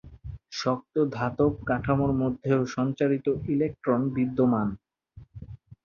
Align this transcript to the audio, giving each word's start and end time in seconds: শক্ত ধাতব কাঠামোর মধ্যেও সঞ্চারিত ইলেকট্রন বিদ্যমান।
শক্ত 0.53 0.95
ধাতব 1.13 1.51
কাঠামোর 1.67 2.11
মধ্যেও 2.21 2.59
সঞ্চারিত 2.75 3.27
ইলেকট্রন 3.47 4.01
বিদ্যমান। 4.15 4.67